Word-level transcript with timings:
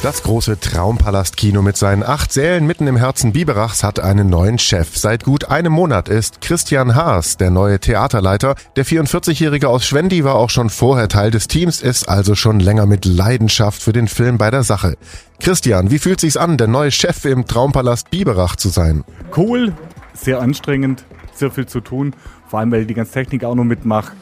Das 0.00 0.22
große 0.22 0.60
Traumpalast-Kino 0.60 1.60
mit 1.60 1.76
seinen 1.76 2.04
acht 2.04 2.32
Sälen 2.32 2.68
mitten 2.68 2.86
im 2.86 2.96
Herzen 2.96 3.32
Biberachs 3.32 3.82
hat 3.82 3.98
einen 3.98 4.30
neuen 4.30 4.60
Chef. 4.60 4.96
Seit 4.96 5.24
gut 5.24 5.46
einem 5.46 5.72
Monat 5.72 6.08
ist 6.08 6.40
Christian 6.40 6.94
Haas 6.94 7.36
der 7.36 7.50
neue 7.50 7.80
Theaterleiter. 7.80 8.54
Der 8.76 8.86
44-Jährige 8.86 9.68
aus 9.68 9.84
Schwendi 9.84 10.22
war 10.22 10.36
auch 10.36 10.50
schon 10.50 10.70
vorher 10.70 11.08
Teil 11.08 11.32
des 11.32 11.48
Teams, 11.48 11.82
ist 11.82 12.08
also 12.08 12.36
schon 12.36 12.60
länger 12.60 12.86
mit 12.86 13.06
Leidenschaft 13.06 13.82
für 13.82 13.92
den 13.92 14.06
Film 14.06 14.38
bei 14.38 14.52
der 14.52 14.62
Sache. 14.62 14.96
Christian, 15.40 15.90
wie 15.90 15.98
fühlt 15.98 16.20
sich's 16.20 16.36
an, 16.36 16.58
der 16.58 16.68
neue 16.68 16.92
Chef 16.92 17.24
im 17.24 17.48
Traumpalast 17.48 18.08
Biberach 18.08 18.54
zu 18.54 18.68
sein? 18.68 19.02
Cool, 19.36 19.72
sehr 20.14 20.40
anstrengend, 20.40 21.04
sehr 21.34 21.50
viel 21.50 21.66
zu 21.66 21.80
tun. 21.80 22.14
Vor 22.46 22.60
allem, 22.60 22.70
weil 22.70 22.82
ich 22.82 22.86
die 22.86 22.94
ganze 22.94 23.14
Technik 23.14 23.42
auch 23.42 23.56
noch 23.56 23.64
mitmache. 23.64 24.12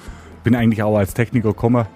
Bin 0.43 0.57
eigentlich 0.57 0.83
auch 0.83 0.97
als 0.97 1.13
Techniker 1.13 1.49
gekommen 1.49 1.87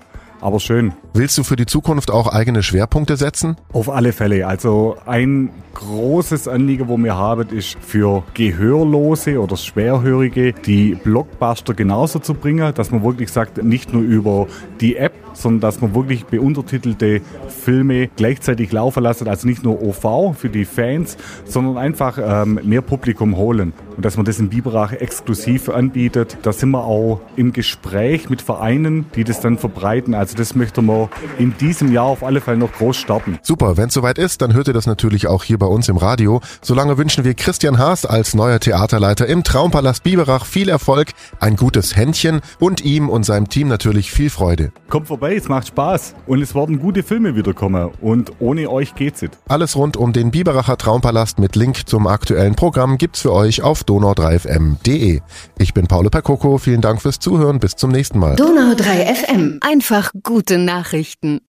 aber 0.41 0.61
schön. 0.61 0.93
Willst 1.15 1.37
du 1.39 1.45
für 1.45 1.57
die 1.57 1.67
Zukunft 1.67 2.11
auch 2.11 2.27
eigene 2.29 2.63
Schwerpunkte 2.63 3.17
setzen? 3.17 3.57
Auf 3.73 3.91
alle 3.91 4.13
Fälle. 4.13 4.47
Also 4.47 4.97
ein 5.07 5.51
großes 5.75 6.49
Anliegen, 6.49 6.89
wo 6.89 6.97
wir 6.97 7.17
haben, 7.17 7.49
ist 7.51 7.77
für 7.81 8.23
Gehörlose 8.35 9.41
oder 9.41 9.57
Schwerhörige 9.57 10.53
die 10.53 10.95
Blockbuster 10.95 11.75
genauso 11.75 12.19
zu 12.19 12.35
bringen, 12.35 12.75
dass 12.75 12.91
man 12.91 13.03
wirklich 13.03 13.31
sagt, 13.31 13.63
nicht 13.63 13.93
nur 13.93 14.03
über 14.03 14.47
die 14.81 14.97
App, 14.97 15.13
sondern 15.33 15.61
dass 15.61 15.81
man 15.81 15.95
wirklich 15.95 16.27
beuntertitelte 16.27 17.21
Filme 17.49 18.09
gleichzeitig 18.17 18.73
laufen 18.73 19.03
lassen, 19.03 19.29
also 19.29 19.47
nicht 19.47 19.63
nur 19.63 19.83
OV 19.83 20.37
für 20.37 20.49
die 20.49 20.65
Fans, 20.65 21.17
sondern 21.45 21.79
einfach 21.79 22.19
ähm, 22.21 22.61
mehr 22.63 22.83
Publikum 22.83 23.37
holen 23.37 23.73
und 24.01 24.07
dass 24.07 24.17
man 24.17 24.25
das 24.25 24.39
in 24.39 24.49
Biberach 24.49 24.95
exklusiv 24.95 25.69
anbietet. 25.69 26.39
Da 26.41 26.55
sind 26.55 26.71
wir 26.71 26.85
auch 26.85 27.21
im 27.37 27.53
Gespräch 27.53 28.31
mit 28.31 28.41
Vereinen, 28.41 29.05
die 29.15 29.25
das 29.25 29.41
dann 29.41 29.59
verbreiten. 29.59 30.15
Also 30.15 30.39
das 30.39 30.55
möchten 30.55 30.87
wir 30.87 31.11
in 31.37 31.55
diesem 31.59 31.93
Jahr 31.93 32.07
auf 32.07 32.25
alle 32.25 32.41
Fälle 32.41 32.57
noch 32.57 32.73
groß 32.73 32.97
starten. 32.97 33.39
Super, 33.43 33.77
wenn 33.77 33.89
es 33.89 33.93
soweit 33.93 34.17
ist, 34.17 34.41
dann 34.41 34.55
hört 34.55 34.69
ihr 34.69 34.73
das 34.73 34.87
natürlich 34.87 35.27
auch 35.27 35.45
hier 35.45 35.59
bei 35.59 35.67
uns 35.67 35.91
im 35.91 35.99
Radio. 35.99 36.41
Solange 36.63 36.97
wünschen 36.97 37.25
wir 37.25 37.35
Christian 37.35 37.77
Haas 37.77 38.07
als 38.07 38.33
neuer 38.33 38.59
Theaterleiter 38.59 39.27
im 39.27 39.45
Traumpalast 39.45 40.03
Biberach 40.03 40.47
viel 40.47 40.71
Erfolg, 40.71 41.09
ein 41.39 41.57
gutes 41.57 41.95
Händchen 41.95 42.41
und 42.59 42.83
ihm 42.83 43.11
und 43.11 43.25
seinem 43.25 43.51
Team 43.51 43.69
natürlich 43.69 44.13
viel 44.13 44.31
Freude. 44.31 44.73
Kommt 44.89 45.09
vorbei, 45.09 45.35
es 45.35 45.51
macht 45.51 45.69
Spaß 45.69 46.15
und 46.27 46.41
es 46.41 46.55
werden 46.55 46.81
gute 46.81 47.03
Filme 47.03 47.37
wiederkommen 47.37 47.91
und 48.01 48.33
ohne 48.39 48.71
euch 48.71 48.95
geht's 48.95 49.21
nicht. 49.21 49.37
Alles 49.47 49.77
rund 49.77 49.99
um 49.99 50.15
den 50.15 50.31
Biberacher 50.31 50.79
Traumpalast 50.79 51.39
mit 51.39 51.55
Link 51.55 51.87
zum 51.87 52.07
aktuellen 52.07 52.55
Programm 52.55 52.97
gibt's 52.97 53.21
für 53.21 53.35
euch 53.35 53.61
auf 53.61 53.85
donau3fm.de. 53.91 55.21
Ich 55.59 55.75
bin 55.75 55.87
Paolo 55.89 56.11
Percoco, 56.11 56.59
vielen 56.59 56.81
Dank 56.81 57.03
fürs 57.03 57.19
Zuhören, 57.19 57.59
bis 57.59 57.75
zum 57.75 57.91
nächsten 57.91 58.19
Mal. 58.19 58.37
Donau3 58.37 59.15
FM, 59.15 59.59
einfach 59.61 60.13
gute 60.23 60.59
Nachrichten. 60.59 61.41